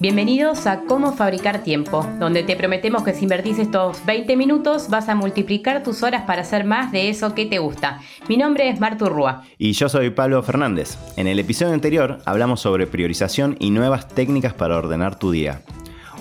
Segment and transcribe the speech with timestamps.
[0.00, 5.10] Bienvenidos a Cómo Fabricar Tiempo, donde te prometemos que si invertís estos 20 minutos vas
[5.10, 8.00] a multiplicar tus horas para hacer más de eso que te gusta.
[8.26, 9.42] Mi nombre es Martu Rúa.
[9.58, 10.96] Y yo soy Pablo Fernández.
[11.18, 15.60] En el episodio anterior hablamos sobre priorización y nuevas técnicas para ordenar tu día.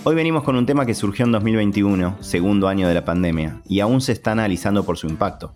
[0.04, 3.80] Hoy venimos con un tema que surgió en 2021, segundo año de la pandemia, y
[3.80, 5.54] aún se está analizando por su impacto.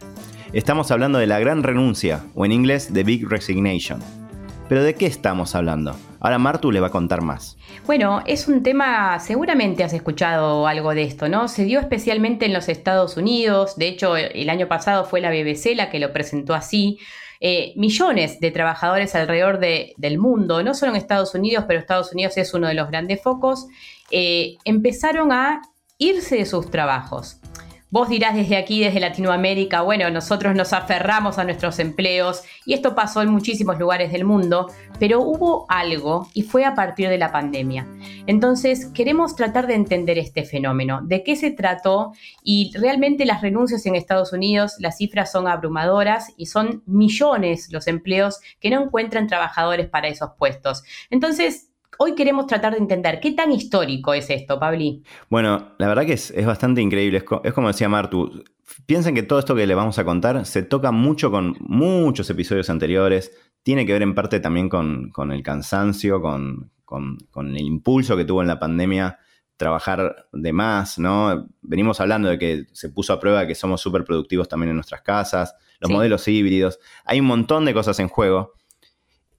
[0.53, 4.22] Estamos hablando de la gran renuncia, o en inglés, The Big Resignation.
[4.73, 5.95] Pero ¿de qué estamos hablando?
[6.19, 7.57] Ahora Martu le va a contar más.
[7.85, 11.47] Bueno, es un tema, seguramente has escuchado algo de esto, ¿no?
[11.47, 15.75] Se dio especialmente en los Estados Unidos, de hecho el año pasado fue la BBC
[15.75, 16.97] la que lo presentó así.
[17.39, 22.35] Eh, millones de trabajadores alrededor del mundo, no solo en Estados Unidos, pero Estados Unidos
[22.37, 23.67] es uno de los grandes focos,
[24.09, 25.61] eh, empezaron a
[25.99, 27.37] irse de sus trabajos.
[27.94, 32.95] Vos dirás desde aquí, desde Latinoamérica, bueno, nosotros nos aferramos a nuestros empleos y esto
[32.95, 34.66] pasó en muchísimos lugares del mundo,
[34.97, 37.86] pero hubo algo y fue a partir de la pandemia.
[38.25, 43.86] Entonces, queremos tratar de entender este fenómeno, de qué se trató y realmente las renuncias
[43.86, 49.27] en Estados Unidos, las cifras son abrumadoras y son millones los empleos que no encuentran
[49.27, 50.81] trabajadores para esos puestos.
[51.11, 51.67] Entonces,
[52.05, 55.05] Hoy queremos tratar de entender qué tan histórico es esto, Pabli.
[55.29, 57.23] Bueno, la verdad que es, bastante increíble.
[57.45, 58.43] Es, como decía Martu.
[58.85, 62.69] Piensen que todo esto que le vamos a contar se toca mucho con muchos episodios
[62.69, 63.31] anteriores.
[63.63, 66.71] Tiene que ver en parte también con, el cansancio, con,
[67.37, 69.17] el impulso que tuvo en la pandemia
[69.55, 71.47] trabajar de más, ¿no?
[71.61, 75.03] Venimos hablando de que se puso a prueba que somos súper productivos también en nuestras
[75.03, 76.79] casas, los modelos híbridos.
[77.05, 78.55] Hay un montón de cosas en juego.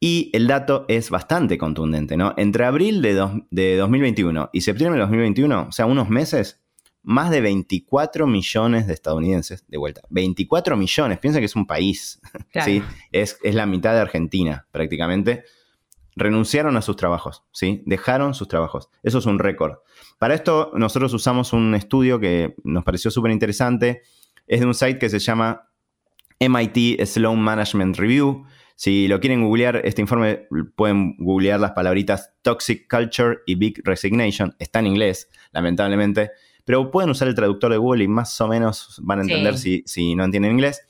[0.01, 2.35] Y el dato es bastante contundente, ¿no?
[2.37, 6.61] Entre abril de, de 2021 y septiembre de 2021, o sea, unos meses,
[7.03, 12.21] más de 24 millones de estadounidenses, de vuelta, 24 millones, piensa que es un país,
[12.65, 12.83] ¿sí?
[13.13, 15.45] Es, es, la mitad de Argentina prácticamente,
[16.17, 17.83] renunciaron a sus trabajos, ¿sí?
[17.87, 18.89] Dejaron sus trabajos.
[19.03, 19.79] Eso es un récord.
[20.19, 24.03] Para esto nosotros usamos un estudio que nos pareció súper interesante,
[24.47, 25.71] es de un site que se llama
[26.41, 28.45] MIT Sloan Management Review,
[28.77, 34.55] si lo quieren googlear, este informe pueden googlear las palabritas Toxic Culture y Big Resignation.
[34.59, 36.33] Está en inglés, lamentablemente,
[36.65, 39.83] pero pueden usar el traductor de Google y más o menos van a entender si,
[39.87, 40.83] si no entienden inglés.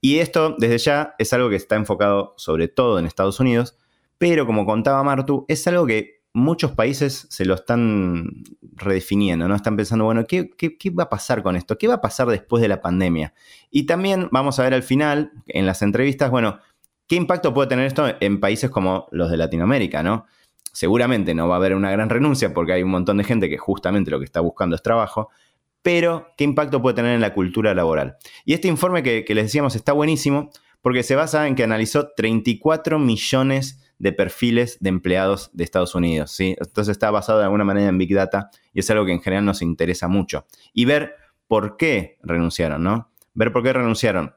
[0.00, 3.78] Y esto, desde ya, es algo que está enfocado sobre todo en Estados Unidos,
[4.18, 9.54] pero como contaba Martu, es algo que muchos países se lo están redefiniendo, ¿no?
[9.54, 11.78] Están pensando, bueno, ¿qué, ¿qué, va a pasar con esto?
[11.78, 13.32] ¿Qué va a pasar después de la pandemia?
[13.70, 16.58] Y también vamos a ver al final, en las entrevistas, bueno,
[17.06, 20.26] ¿Qué impacto puede tener esto en países como los de Latinoamérica, no?
[20.72, 23.58] Seguramente no va a haber una gran renuncia porque hay un montón de gente que
[23.58, 25.30] justamente lo que está buscando es trabajo,
[25.82, 28.16] pero ¿qué impacto puede tener en la cultura laboral?
[28.46, 30.50] Y este informe que, les decíamos está buenísimo
[30.80, 36.30] porque se basa en que analizó 34 millones de perfiles de empleados de Estados Unidos.
[36.30, 36.56] ¿sí?
[36.58, 39.44] Entonces está basado de alguna manera en Big Data y es algo que en general
[39.44, 40.46] nos interesa mucho.
[40.72, 41.16] Y ver
[41.48, 43.12] por qué renunciaron, ¿no?
[43.34, 44.34] Ver por qué renunciaron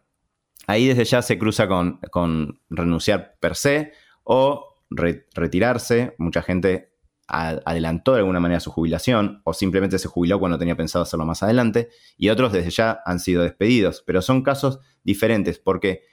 [0.67, 6.13] ahí desde ya se cruza con, renunciar per se o retirarse.
[6.17, 6.93] Mucha gente
[7.29, 11.43] adelantó de alguna manera su jubilación o simplemente se jubiló cuando tenía pensado hacerlo más
[11.43, 16.03] adelante y otros desde ya han sido despedidos, pero son casos diferentes porque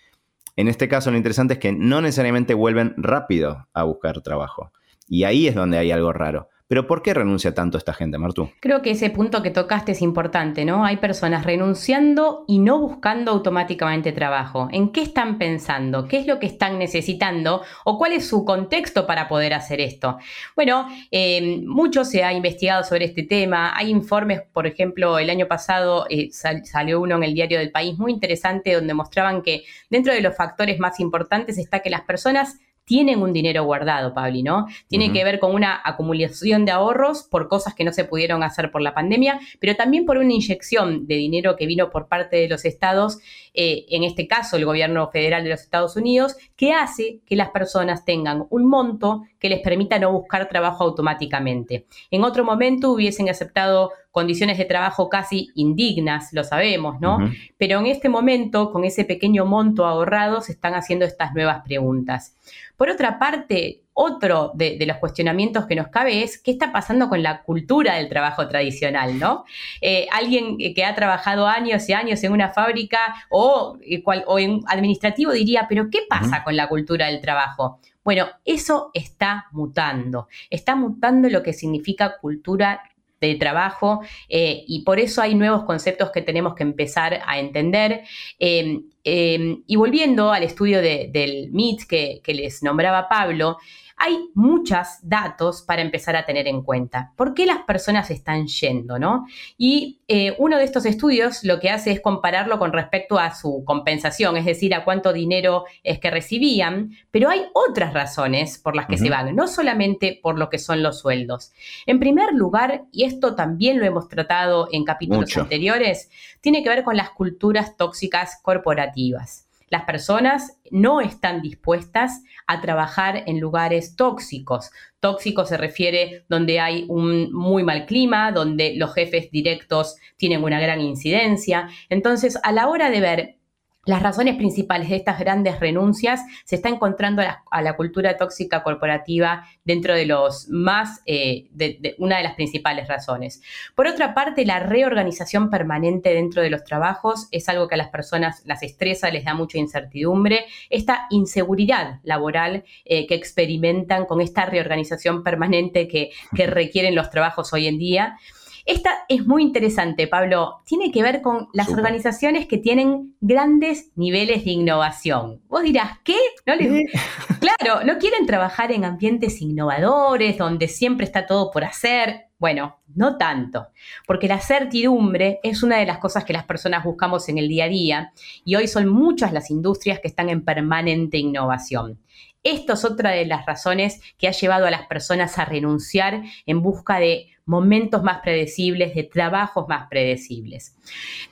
[0.56, 4.72] en este caso lo interesante es que no necesariamente vuelven rápido a buscar trabajo
[5.06, 6.48] y ahí es donde hay algo raro.
[6.74, 8.50] Pero ¿por qué renuncia tanto esta gente, Martú?
[8.58, 10.84] Creo que ese punto que tocaste es importante, ¿no?
[10.84, 14.66] Hay personas renunciando y no buscando automáticamente trabajo.
[14.72, 16.08] ¿En qué están pensando?
[16.08, 17.62] ¿Qué es lo que están necesitando?
[17.84, 20.18] ¿O cuál es su contexto para poder hacer esto?
[20.56, 23.72] Bueno, eh, mucho se ha investigado sobre este tema.
[23.76, 27.96] Hay informes, por ejemplo, el año pasado eh, salió uno en el diario del país
[27.96, 32.58] muy interesante donde mostraban que dentro de los factores más importantes está que las personas
[32.84, 34.66] tienen un dinero guardado, Pabli, ¿no?
[34.88, 38.70] Tiene que ver con una acumulación de ahorros por cosas que no se pudieron hacer
[38.70, 42.48] por la pandemia, pero también por una inyección de dinero que vino por parte de
[42.48, 43.18] los estados,
[43.54, 47.50] eh, en este caso el gobierno federal de los Estados Unidos, que hace que las
[47.50, 51.86] personas tengan un monto que les permita no buscar trabajo automáticamente.
[52.10, 57.18] En otro momento hubiesen aceptado condiciones de trabajo casi indignas, lo sabemos, ¿no?
[57.58, 62.36] Pero en este momento, con ese pequeño monto ahorrado, se están haciendo estas nuevas preguntas.
[62.76, 67.24] Por otra parte, otro de, los cuestionamientos que nos cabe es qué está pasando con
[67.24, 69.46] la cultura del trabajo tradicional, ¿no?
[69.80, 74.60] Eh, alguien que ha trabajado años y años en una fábrica o, eh, o en
[74.68, 77.80] administrativo diría, pero ¿qué pasa con la cultura del trabajo?
[78.04, 82.80] Bueno, eso está mutando, está mutando lo que significa cultura
[83.24, 88.02] de trabajo eh, y por eso hay nuevos conceptos que tenemos que empezar a entender.
[88.38, 93.58] Em, em, y volviendo al estudio del MIT que, que les nombraba Pablo,
[93.96, 97.12] hay muchos datos para empezar a tener en cuenta.
[97.16, 98.98] ¿Por qué las personas están yendo?
[98.98, 99.26] ¿no?
[99.56, 103.62] Y eh, uno de estos estudios lo que hace es compararlo con respecto a su
[103.64, 108.86] compensación, es decir, a cuánto dinero es que recibían, pero hay otras razones por las
[108.86, 111.52] que se van, no solamente por lo que son los sueldos.
[111.86, 116.10] En primer lugar, y esto también lo hemos tratado en capítulos anteriores,
[116.40, 119.43] tiene que ver con las culturas tóxicas corporativas.
[119.68, 124.70] Las personas no están dispuestas a trabajar en lugares tóxicos.
[125.00, 130.60] Tóxico se refiere donde hay un muy mal clima, donde los jefes directos tienen una
[130.60, 131.68] gran incidencia.
[131.88, 133.38] Entonces, a la hora de ver
[133.86, 139.46] las razones principales de estas grandes renuncias se está encontrando a la, cultura tóxica corporativa
[139.64, 143.42] dentro de los más, eh, de, una de las principales razones.
[143.74, 147.88] Por otra parte, la reorganización permanente dentro de los trabajos es algo que a las
[147.88, 150.46] personas las estresa, les da mucha incertidumbre.
[150.70, 157.52] Esta inseguridad laboral eh, que experimentan con esta reorganización permanente que, que requieren los trabajos
[157.52, 158.18] hoy en día.
[158.66, 160.62] Esta es muy interesante, Pablo.
[160.64, 165.42] Tiene que ver con las organizaciones que tienen grandes niveles de innovación.
[165.48, 166.16] Vos dirás, ¿qué?
[166.46, 166.54] ¿No
[167.40, 172.28] Claro, no quieren trabajar en ambientes innovadores, donde siempre está todo por hacer.
[172.38, 173.68] Bueno, no tanto,
[174.06, 177.64] porque la certidumbre es una de las cosas que las personas buscamos en el día
[177.64, 178.12] a día
[178.44, 181.98] y hoy son muchas las industrias que están en permanente innovación.
[182.44, 186.62] Esto es otra de las razones que ha llevado a las personas a renunciar en
[186.62, 190.76] busca de momentos más predecibles, de trabajos más predecibles.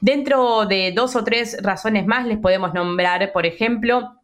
[0.01, 4.22] Dentro de dos o tres razones más les podemos nombrar, por ejemplo,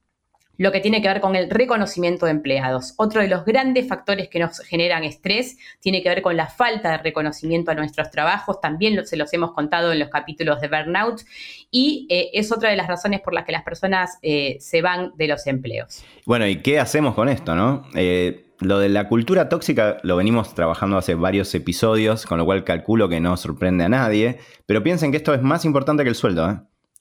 [0.59, 2.93] lo que tiene que ver con el reconocimiento de empleados.
[2.99, 6.91] Otro de los grandes factores que nos generan estrés tiene que ver con la falta
[6.91, 8.61] de reconocimiento a nuestros trabajos.
[8.61, 11.23] También se los hemos contado en los capítulos de Burnout
[11.71, 15.13] y eh, es otra de las razones por las que las personas eh, se van
[15.17, 16.05] de los empleos.
[16.27, 17.85] Bueno, ¿y qué hacemos con esto, no?
[17.95, 22.65] Eh, lo de la cultura tóxica lo venimos trabajando hace varios episodios, con lo cual
[22.65, 26.17] calculo que no sorprende a nadie, pero piensen que esto es más importante que el
[26.17, 26.59] sueldo, ¿eh?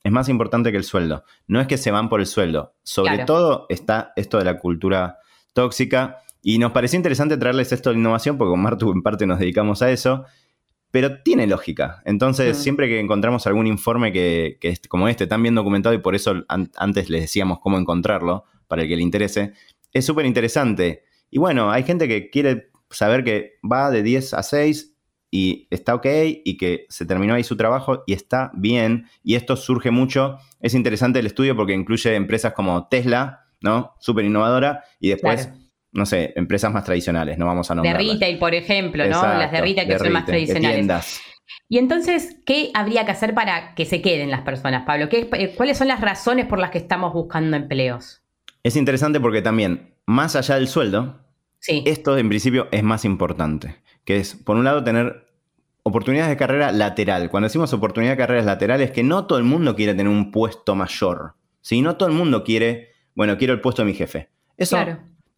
[0.08, 1.26] Es más importante que el sueldo.
[1.48, 2.76] No es que se van por el sueldo.
[2.84, 5.18] Sobre todo está esto de la cultura
[5.54, 6.20] tóxica.
[6.42, 9.82] Y nos pareció interesante traerles esto de innovación, porque con Martu en parte nos dedicamos
[9.82, 10.24] a eso,
[10.92, 12.02] pero tiene lógica.
[12.06, 12.62] Entonces, mm.
[12.62, 16.36] siempre que encontramos algún informe que, es como este, tan bien documentado, y por eso
[16.48, 19.54] antes les decíamos cómo encontrarlo, para el que le interese,
[19.92, 24.44] es súper interesante y bueno, hay gente que quiere saber que va de 10 a
[24.44, 24.97] 6
[25.32, 26.06] y está ok
[26.46, 29.08] y que se terminó ahí su trabajo y está bien.
[29.24, 30.38] Y esto surge mucho.
[30.62, 33.94] Es interesante el estudio porque incluye empresas como Tesla, ¿no?
[34.00, 34.84] Súper innovadora.
[35.00, 35.50] Y después,
[35.92, 37.98] no sé, empresas más tradicionales, no vamos a nombrar.
[37.98, 39.22] De retail, por ejemplo, ¿no?
[39.22, 41.22] Las de retail que son más tradicionales.
[41.70, 45.10] Y entonces, ¿qué habría que hacer para que se queden las personas, Pablo?
[45.10, 48.22] ¿Qué, ¿Cuáles son las razones por las que estamos buscando empleos?
[48.64, 51.20] Es interesante porque también, más allá del sueldo,
[51.68, 55.28] esto en principio es más importante, que es, por un lado, tener
[55.84, 57.30] oportunidades de carrera lateral.
[57.30, 60.76] Cuando decimos oportunidad de carreras laterales, que no todo el mundo quiere tener un puesto
[60.76, 61.36] mayor.
[61.62, 64.30] Si no todo el mundo quiere, bueno, quiero el puesto de mi jefe.
[64.58, 64.78] Eso,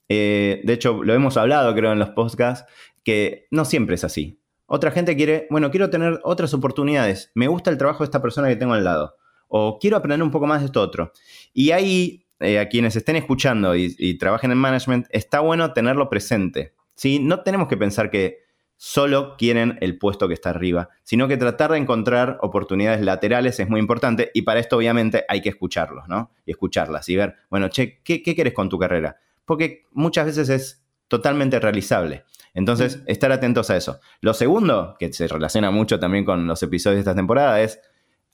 [0.08, 2.72] eh, de hecho, lo hemos hablado, creo, en los podcasts,
[3.04, 4.42] que no siempre es así.
[4.66, 7.32] Otra gente quiere, bueno, quiero tener otras oportunidades.
[7.36, 9.16] Me gusta el trabajo de esta persona que tengo al lado.
[9.48, 11.12] O quiero aprender un poco más de esto otro.
[11.54, 16.74] Y ahí eh, a quienes estén escuchando y, trabajen en management, está bueno tenerlo presente.
[16.96, 17.20] ¿sí?
[17.20, 18.40] No tenemos que pensar que
[18.78, 23.68] solo quieren el puesto que está arriba, sino que tratar de encontrar oportunidades laterales es
[23.68, 26.32] muy importante y para esto obviamente hay que escucharlos, ¿no?
[26.46, 29.18] Y escucharlas y ver, bueno, che, ¿qué, qué quieres con tu carrera?
[29.44, 32.24] Porque muchas veces es totalmente realizable.
[32.54, 34.00] Entonces, estar atentos a eso.
[34.22, 37.82] Lo segundo, que se relaciona mucho también con los episodios de esta temporada, es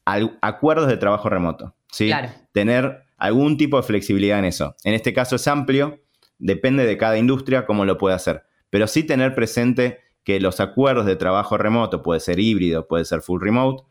[0.05, 1.75] acuerdos de trabajo remoto.
[1.91, 2.12] ¿sí?
[2.51, 4.75] Tener algún tipo de flexibilidad en eso.
[4.84, 6.01] En este caso es amplio,
[6.38, 11.05] depende de cada industria cómo lo puede hacer, pero sí tener presente que los acuerdos
[11.05, 13.84] de trabajo remoto, puede ser híbrido, puede ser full remote,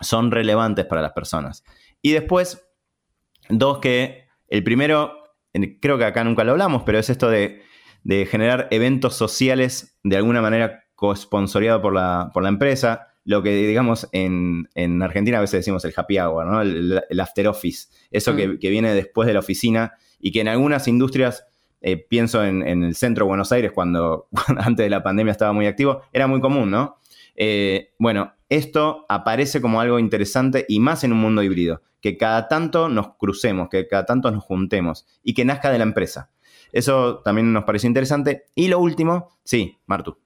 [0.00, 1.64] son relevantes para las personas.
[2.02, 2.68] Y después,
[3.48, 5.14] dos que, el primero,
[5.80, 7.62] creo que acá nunca lo hablamos, pero es esto de,
[8.30, 14.08] generar eventos sociales de alguna manera co-sponsoreado por la, por la empresa, lo que digamos
[14.12, 14.68] en,
[15.02, 16.62] Argentina a veces decimos el happy hour, ¿no?
[16.62, 18.58] el, after office, eso que, mm.
[18.58, 21.44] que, viene después de la oficina y que en algunas industrias,
[21.82, 25.66] eh, pienso en, el centro de Buenos Aires, cuando, antes de la pandemia estaba muy
[25.66, 26.96] activo, era muy común, ¿no?
[27.36, 32.48] Eh, bueno, esto aparece como algo interesante y más en un mundo híbrido, que cada
[32.48, 36.30] tanto nos crucemos, que cada tanto nos juntemos y que nazca de la empresa.
[36.72, 38.44] Eso también nos pareció interesante.
[38.54, 40.18] Y lo último, sí, Martu.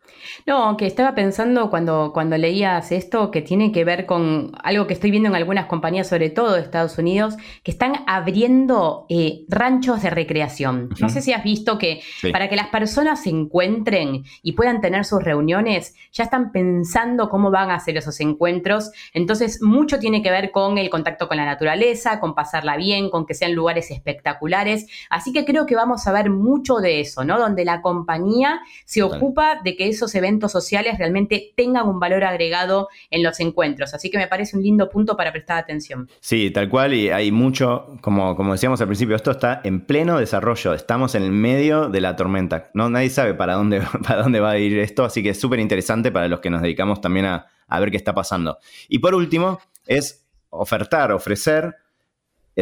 [0.47, 4.95] No, que estaba pensando cuando, cuando leías esto que tiene que ver con algo que
[4.95, 10.03] estoy viendo en algunas compañías, sobre todo de Estados Unidos, que están abriendo eh, ranchos
[10.03, 10.91] de recreación.
[11.01, 12.03] No sé si has visto que
[12.33, 17.51] para que las personas se encuentren y puedan tener sus reuniones, ya están pensando cómo
[17.51, 18.91] van a hacer esos encuentros.
[19.13, 23.27] Entonces, mucho tiene que ver con el contacto con la naturaleza, con pasarla bien, con
[23.27, 24.87] que sean lugares espectaculares.
[25.11, 27.39] Así que creo que vamos a ver mucho de eso, ¿no?
[27.39, 32.89] Donde la compañía se ocupa de que esos eventos sociales realmente tengan un valor agregado
[33.11, 33.95] en los encuentros.
[33.95, 36.09] Así que me parece un lindo punto para prestar atención.
[36.21, 40.19] Sí, tal cual, y hay mucho, como, como decíamos al principio, esto está en pleno
[40.19, 42.71] desarrollo, estamos en el medio de la tormenta.
[42.75, 45.61] No, nadie sabe para dónde, para dónde va a ir esto, así que es súper
[45.61, 47.47] interesante para los que nos dedicamos también a,
[47.81, 48.59] ver qué está pasando.
[48.89, 51.77] Y por último, es ofertar, ofrecer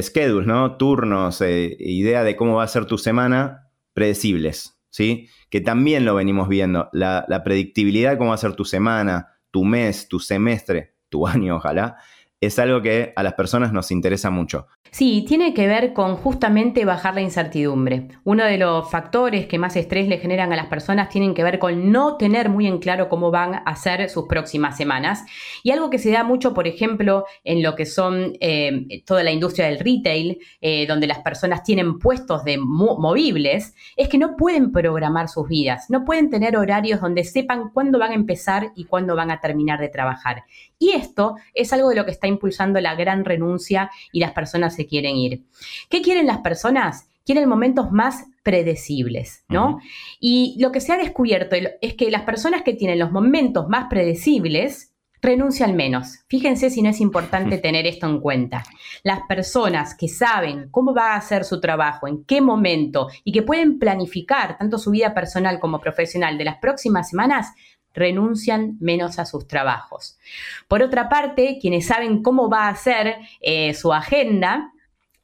[0.01, 0.77] schedules, ¿no?
[0.77, 4.80] Turnos, eh, idea de cómo va a ser tu semana predecibles.
[4.91, 5.29] ¿Sí?
[5.49, 9.39] Que también lo venimos viendo, la, la predictibilidad de cómo va a ser tu semana,
[9.51, 11.97] tu mes, tu semestre, tu año, ojalá,
[12.41, 14.67] es algo que a las personas nos interesa mucho.
[14.93, 18.09] Sí, tiene que ver con justamente bajar la incertidumbre.
[18.25, 21.61] Uno de los factores que más estrés le generan a las personas tienen que ver
[21.61, 25.23] con no tener muy en claro cómo van a ser sus próximas semanas.
[25.63, 29.31] Y algo que se da mucho, por ejemplo, en lo que son eh, toda la
[29.31, 34.73] industria del retail, eh, donde las personas tienen puestos de movibles, es que no pueden
[34.73, 39.15] programar sus vidas, no pueden tener horarios donde sepan cuándo van a empezar y cuándo
[39.15, 40.43] van a terminar de trabajar.
[40.79, 44.75] Y esto es algo de lo que está impulsando la gran renuncia y las personas
[44.75, 45.45] se quieren ir.
[45.89, 47.09] ¿Qué quieren las personas?
[47.25, 49.79] Quieren momentos más predecibles, ¿no?
[50.19, 53.87] Y lo que se ha descubierto es que las personas que tienen los momentos más
[53.91, 54.91] predecibles
[55.23, 56.21] renuncian menos.
[56.29, 58.65] Fíjense si no es importante tener esto en cuenta.
[59.03, 63.43] Las personas que saben cómo va a ser su trabajo, en qué momento y que
[63.43, 67.53] pueden planificar tanto su vida personal como profesional de las próximas semanas,
[67.95, 70.19] renuncian menos a sus trabajos.
[70.69, 74.73] Por otra parte, quienes saben cómo va a ser eh, su agenda,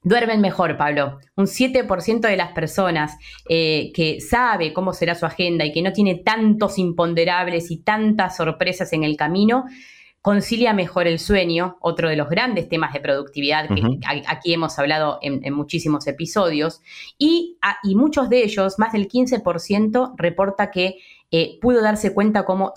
[0.03, 1.19] duermen mejor, Pablo.
[1.35, 3.17] Un 7% de las personas
[3.49, 8.37] eh, que sabe cómo será su agenda y que no tiene tantos imponderables y tantas
[8.37, 9.65] sorpresas en el camino,
[10.27, 15.21] concilia mejor el sueño, otro de los grandes temas de productividad que aquí hemos hablado
[15.23, 16.81] en, muchísimos episodios,
[17.17, 20.97] y, y, muchos de ellos, más del 15%, reporta que
[21.31, 22.73] eh, pudo darse cuenta cómo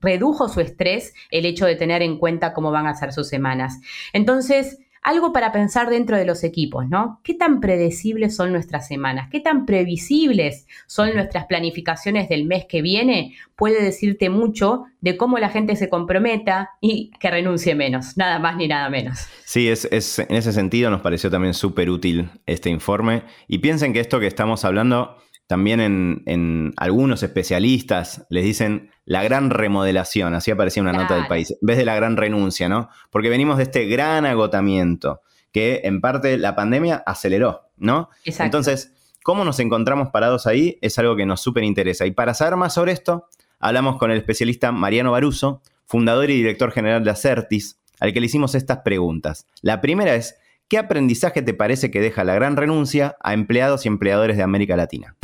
[0.00, 3.80] redujo su estrés el hecho de tener en cuenta cómo van a ser sus semanas.
[4.12, 7.20] Entonces, algo para pensar dentro de los equipos, ¿no?
[7.24, 9.28] ¿Qué tan predecibles son nuestras semanas?
[9.30, 13.34] ¿Qué tan previsibles son nuestras planificaciones del mes que viene?
[13.56, 18.56] Puede decirte mucho de cómo la gente se comprometa y que renuncie menos, nada más
[18.56, 19.26] ni nada menos.
[19.44, 23.24] Sí, es, en ese sentido nos pareció también súper útil este informe.
[23.48, 29.50] Y piensen que esto que estamos hablando también en, algunos especialistas les dicen la gran
[29.50, 32.88] remodelación, así aparecía una nota del país, en vez de la gran renuncia, ¿no?
[33.10, 35.20] Porque venimos de este gran agotamiento
[35.52, 38.08] que en parte la pandemia aceleró, ¿no?
[38.24, 42.06] Entonces, cómo nos encontramos parados ahí es algo que nos súper interesa.
[42.06, 43.28] Y para saber más sobre esto,
[43.60, 48.26] hablamos con el especialista Mariano Baruso, fundador y director general de Acertis, al que le
[48.26, 49.46] hicimos estas preguntas.
[49.60, 50.36] La primera es,
[50.68, 54.76] ¿qué aprendizaje te parece que deja la gran renuncia a empleados y empleadores de América
[54.76, 55.16] Latina?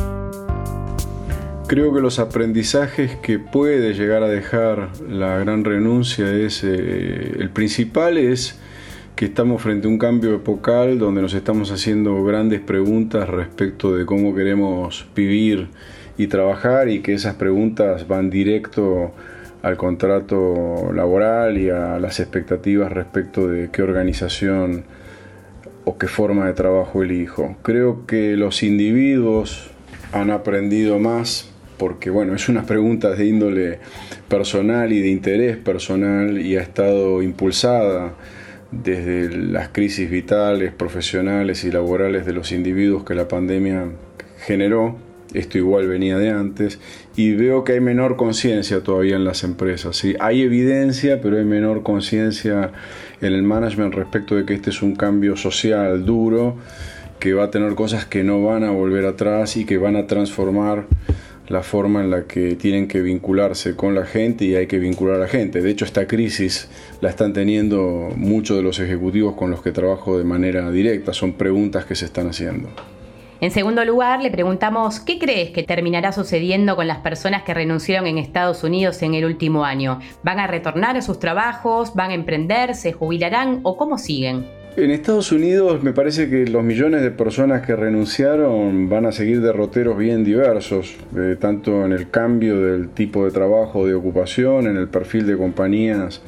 [1.69, 7.51] Creo que los aprendizajes que puede llegar a dejar la gran renuncia es, eh, el
[7.51, 8.59] principal es
[9.15, 14.07] que estamos frente a un cambio epocal donde nos estamos haciendo grandes preguntas respecto de
[14.07, 15.67] cómo queremos vivir
[16.17, 19.13] y trabajar y que esas preguntas van directo
[19.61, 24.85] al contrato laboral y a las expectativas respecto de qué organización
[25.85, 27.57] o qué forma de trabajo elijo.
[27.61, 29.69] Creo que los individuos
[30.11, 33.79] han aprendido más porque bueno, es una pregunta de índole
[34.27, 38.13] personal y de interés personal y ha estado impulsada
[38.71, 43.85] desde las crisis vitales, profesionales y laborales de los individuos que la pandemia
[44.45, 44.97] generó.
[45.33, 46.79] Esto igual venía de antes
[47.15, 49.95] y veo que hay menor conciencia todavía en las empresas.
[49.95, 50.15] ¿sí?
[50.19, 52.71] Hay evidencia, pero hay menor conciencia
[53.21, 56.57] en el management respecto de que este es un cambio social duro,
[57.19, 60.07] que va a tener cosas que no van a volver atrás y que van a
[60.07, 60.87] transformar
[61.49, 65.15] la forma en la que tienen que vincularse con la gente y hay que vincular
[65.15, 65.61] a la gente.
[65.61, 66.69] De hecho, esta crisis
[67.01, 71.11] la están teniendo muchos de los ejecutivos con los que trabajo de manera directa.
[71.11, 72.69] Son preguntas que se están haciendo.
[73.41, 78.05] En segundo lugar, le preguntamos, ¿qué crees que terminará sucediendo con las personas que renunciaron
[78.05, 79.99] en Estados Unidos en el último año?
[80.23, 81.95] ¿Van a retornar a sus trabajos?
[81.95, 82.75] ¿Van a emprender?
[82.75, 83.61] ¿Se jubilarán?
[83.63, 84.58] ¿O cómo siguen?
[84.77, 89.41] En Estados Unidos me parece que los millones de personas que renunciaron van a seguir
[89.41, 94.77] derroteros bien diversos, eh, tanto en el cambio del tipo de trabajo, de ocupación, en
[94.77, 96.21] el perfil de compañías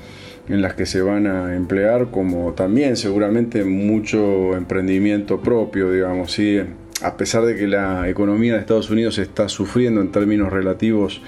[0.49, 6.59] en las que se van a emplear, como también seguramente mucho emprendimiento propio, digamos, ¿sí?
[7.01, 11.21] a pesar de que la economía de Estados Unidos está sufriendo en términos relativos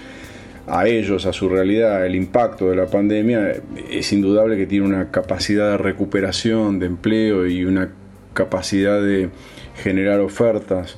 [0.68, 3.54] a ellos, a su realidad, el impacto de la pandemia,
[3.90, 7.90] es indudable que tiene una capacidad de recuperación de empleo y una
[8.34, 9.30] capacidad de
[9.76, 10.98] generar ofertas,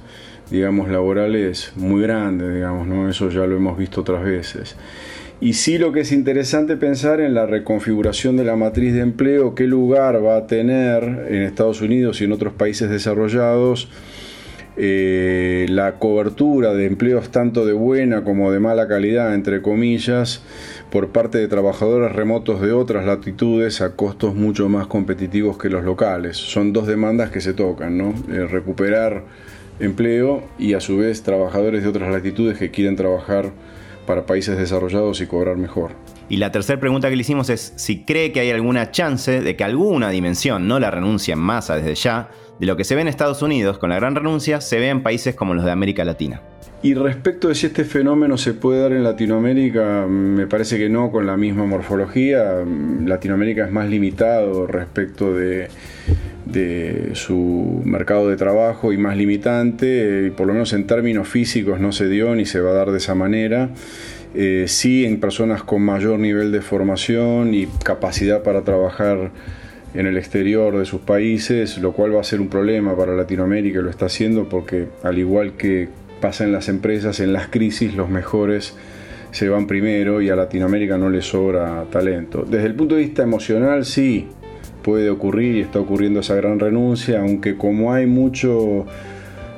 [0.52, 3.10] digamos, laborales muy grande, digamos, ¿no?
[3.10, 4.76] Eso ya lo hemos visto otras veces.
[5.42, 9.54] Y sí lo que es interesante pensar en la reconfiguración de la matriz de empleo,
[9.54, 13.90] qué lugar va a tener en Estados Unidos y en otros países desarrollados
[14.78, 20.44] eh, la cobertura de empleos tanto de buena como de mala calidad, entre comillas,
[20.92, 25.84] por parte de trabajadores remotos de otras latitudes a costos mucho más competitivos que los
[25.84, 26.38] locales.
[26.38, 28.14] Son dos demandas que se tocan, ¿no?
[28.30, 29.24] Eh, recuperar
[29.80, 33.52] empleo y a su vez trabajadores de otras latitudes que quieren trabajar
[34.06, 35.92] para países desarrollados y cobrar mejor.
[36.30, 39.56] Y la tercera pregunta que le hicimos es si cree que hay alguna chance de
[39.56, 43.02] que alguna dimensión, no la renuncia en masa desde ya, de lo que se ve
[43.02, 46.06] en Estados Unidos con la gran renuncia, se ve en países como los de América
[46.06, 46.42] Latina.
[46.86, 51.10] Y respecto de si este fenómeno se puede dar en Latinoamérica, me parece que no
[51.12, 52.64] con la misma morfología.
[53.04, 55.70] Latinoamérica es más limitado respecto de,
[57.14, 62.08] su mercado de trabajo y más limitante, por lo menos en términos físicos no se
[62.08, 63.72] dio ni se va a dar de esa manera.
[64.36, 69.32] Eh, sí en personas con mayor nivel de formación y capacidad para trabajar
[69.96, 73.82] en el exterior de sus países, lo cual va a ser un problema para Latinoamérica,
[73.82, 75.88] lo está haciendo porque al igual que
[76.22, 78.76] pasa en las empresas, en las crisis los mejores
[79.32, 82.46] se van primero y a Latinoamérica no le sobra talento.
[82.50, 84.28] Desde el punto de vista emocional sí
[84.82, 88.86] puede ocurrir y está ocurriendo esa gran renuncia, aunque como hay mucho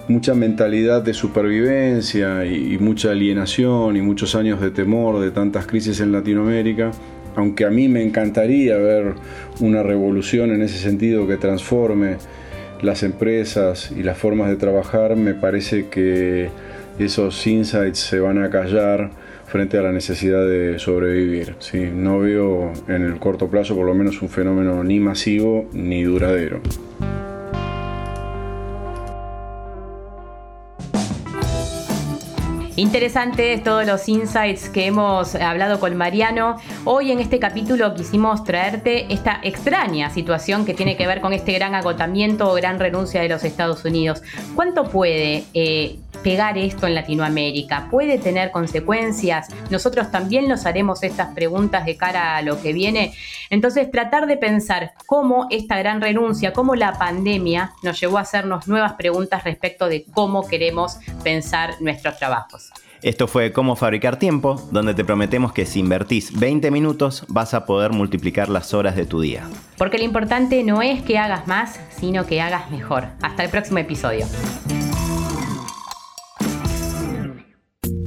[0.08, 6.00] mucha mentalidad de supervivencia y, mucha alienación y muchos años de temor de tantas crisis
[6.00, 6.92] en Latinoamérica,
[7.38, 9.14] aunque a mí me encantaría ver
[9.60, 12.18] una revolución en ese sentido que transforme
[12.82, 16.50] las empresas y las formas de trabajar, me parece que
[16.98, 19.12] esos insights se van a callar
[19.46, 21.56] frente a la necesidad de sobrevivir.
[21.94, 26.60] No veo en el corto plazo por lo menos un fenómeno ni masivo ni duradero.
[32.78, 36.58] Interesantes todos los insights que hemos hablado con Mariano.
[36.86, 41.54] Hoy en este capítulo quisimos traerte esta extraña situación que tiene que ver con este
[41.54, 44.22] gran agotamiento o gran renuncia de los Estados Unidos.
[44.54, 47.88] ¿Cuánto puede eh, pegar esto en Latinoamérica?
[47.90, 49.48] ¿Puede tener consecuencias?
[49.72, 53.12] Nosotros también nos haremos estas preguntas de cara a lo que viene.
[53.50, 58.68] Entonces, tratar de pensar cómo esta gran renuncia, cómo la pandemia nos llevó a hacernos
[58.68, 62.67] nuevas preguntas respecto de cómo queremos pensar nuestros trabajos.
[63.02, 67.66] Esto fue Cómo Fabricar Tiempo, donde te prometemos que si invertís 20 minutos vas a
[67.66, 69.48] poder multiplicar las horas de tu día.
[69.78, 73.10] Porque lo importante no es que hagas más, sino que hagas mejor.
[73.22, 74.26] Hasta el próximo episodio.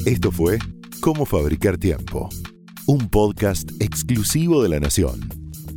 [0.07, 0.59] Esto fue
[1.01, 2.29] Cómo Fabricar Tiempo,
[2.87, 5.21] un podcast exclusivo de La Nación.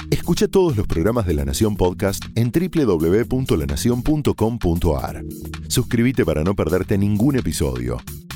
[0.10, 5.24] Escucha todos los programas de La Nación Podcast en www.lanacion.com.ar.
[5.68, 7.98] Suscríbete para no perderte ningún episodio.